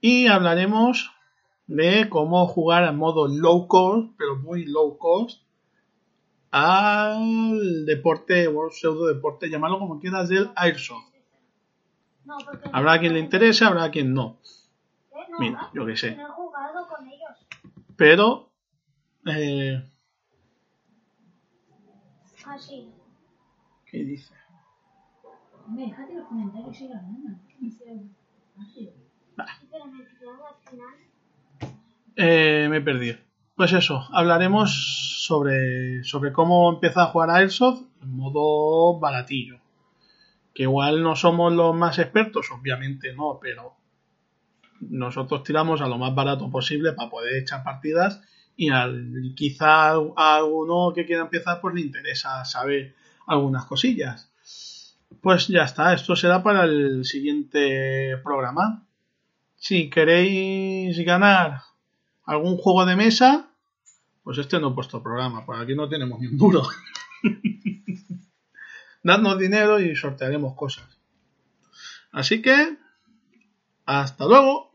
Y 0.00 0.26
hablaremos 0.26 1.12
de 1.66 2.08
cómo 2.08 2.46
jugar 2.46 2.84
en 2.84 2.96
modo 2.96 3.28
low 3.28 3.68
cost, 3.68 4.12
pero 4.16 4.36
muy 4.36 4.64
low 4.64 4.96
cost, 4.96 5.42
al 6.50 7.84
deporte 7.84 8.48
o 8.48 8.70
pseudo 8.70 9.06
deporte, 9.06 9.50
llamarlo 9.50 9.78
como 9.78 10.00
quieras, 10.00 10.28
del 10.30 10.50
Airsoft. 10.56 11.12
No, 12.24 12.38
Habrá 12.72 12.98
quien 13.00 13.12
le 13.12 13.20
interese, 13.20 13.66
habrá 13.66 13.90
quien 13.90 14.14
no. 14.14 14.38
¿Eh? 15.12 15.26
Mira, 15.38 15.70
yo 15.74 15.84
qué 15.84 15.96
sé. 15.96 16.18
Pero, 17.96 18.50
eh, 19.26 19.82
Ah, 22.46 22.58
sí. 22.58 22.88
¿qué 23.86 24.04
dice? 24.04 24.34
Hombre, 25.66 25.86
déjate 25.86 26.14
los 26.14 26.26
comentarios 26.26 26.70
y 26.72 26.78
sigue 26.78 26.94
hablando. 26.94 27.30
No 27.60 27.70
sé. 27.70 28.02
Ah, 28.58 28.62
sí. 28.72 28.90
Sí, 29.60 29.68
pero 29.70 29.86
me 29.86 30.04
quedaron 30.04 30.40
al 30.46 30.70
final. 30.70 31.74
Eh, 32.16 32.66
me 32.68 32.76
he 32.78 32.80
perdido. 32.80 33.18
Pues 33.56 33.72
eso, 33.72 34.04
hablaremos 34.12 35.22
sobre, 35.24 36.02
sobre 36.04 36.32
cómo 36.32 36.72
empezar 36.72 37.04
a 37.04 37.10
jugar 37.10 37.30
a 37.30 37.36
Airsoft 37.36 37.82
en 38.02 38.16
modo 38.16 38.98
baratillo. 38.98 39.58
Que 40.52 40.64
igual 40.64 41.02
no 41.02 41.16
somos 41.16 41.52
los 41.52 41.74
más 41.74 41.98
expertos, 41.98 42.50
obviamente 42.50 43.12
no, 43.14 43.38
pero 43.40 43.76
nosotros 44.80 45.42
tiramos 45.44 45.80
a 45.80 45.88
lo 45.88 45.98
más 45.98 46.14
barato 46.14 46.50
posible 46.50 46.92
para 46.92 47.10
poder 47.10 47.36
echar 47.36 47.64
partidas 47.64 48.22
y 48.56 48.70
al, 48.70 49.32
quizá 49.34 49.90
a 49.90 50.36
alguno 50.36 50.92
que 50.94 51.06
quiera 51.06 51.22
empezar 51.22 51.60
pues 51.60 51.74
le 51.74 51.80
interesa 51.80 52.44
saber 52.44 52.94
algunas 53.26 53.64
cosillas. 53.64 54.30
Pues 55.20 55.48
ya 55.48 55.64
está, 55.64 55.94
esto 55.94 56.16
será 56.16 56.42
para 56.42 56.64
el 56.64 57.04
siguiente 57.04 58.18
programa. 58.18 58.86
Si 59.56 59.88
queréis 59.88 60.98
ganar 61.04 61.62
algún 62.24 62.56
juego 62.58 62.84
de 62.84 62.96
mesa, 62.96 63.48
pues 64.22 64.38
este 64.38 64.60
no 64.60 64.68
es 64.68 64.74
vuestro 64.74 65.02
programa, 65.02 65.44
por 65.44 65.60
aquí 65.60 65.74
no 65.74 65.88
tenemos 65.88 66.20
ni 66.20 66.26
un 66.26 66.38
duro. 66.38 66.62
Dadnos 69.02 69.38
dinero 69.38 69.80
y 69.80 69.94
sortearemos 69.96 70.54
cosas. 70.54 70.98
Así 72.10 72.40
que, 72.40 72.76
hasta 73.84 74.24
luego. 74.26 74.73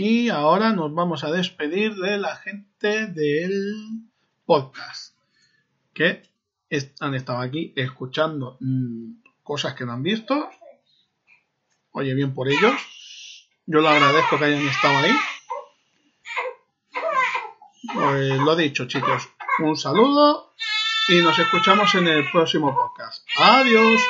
Y 0.00 0.28
ahora 0.28 0.70
nos 0.70 0.94
vamos 0.94 1.24
a 1.24 1.32
despedir 1.32 1.96
de 1.96 2.18
la 2.18 2.36
gente 2.36 3.08
del 3.08 3.74
podcast 4.46 5.16
que 5.92 6.22
han 7.00 7.16
estado 7.16 7.40
aquí 7.40 7.72
escuchando 7.74 8.58
mm, 8.60 9.14
cosas 9.42 9.74
que 9.74 9.84
no 9.84 9.94
han 9.94 10.04
visto. 10.04 10.50
Oye, 11.90 12.14
bien 12.14 12.32
por 12.32 12.48
ellos. 12.48 12.80
Yo 13.66 13.80
lo 13.80 13.88
agradezco 13.88 14.38
que 14.38 14.44
hayan 14.44 14.68
estado 14.68 14.98
ahí. 14.98 15.16
Pues 17.92 18.38
lo 18.38 18.54
dicho, 18.54 18.86
chicos. 18.86 19.28
Un 19.58 19.76
saludo 19.76 20.54
y 21.08 21.20
nos 21.22 21.36
escuchamos 21.36 21.92
en 21.96 22.06
el 22.06 22.30
próximo 22.30 22.72
podcast. 22.72 23.26
Adiós. 23.36 24.00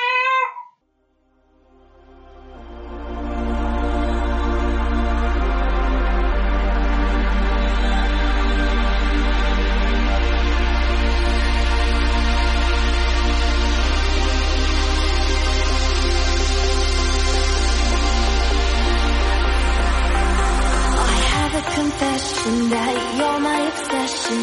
Confession 22.48 22.70
that 22.70 22.94
you're 23.18 23.40
my 23.40 23.60
obsession. 23.72 24.40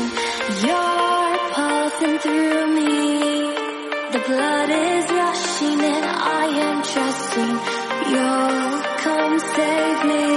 You're 0.66 1.38
pulsing 1.56 2.18
through 2.20 2.68
me. 2.76 2.94
The 4.14 4.22
blood 4.28 4.70
is 4.70 5.06
rushing 5.12 5.80
and 5.82 6.06
I 6.06 6.46
am 6.68 6.78
trusting 6.84 7.56
you'll 8.12 8.82
come 9.04 9.40
save 9.40 10.06
me. 10.06 10.35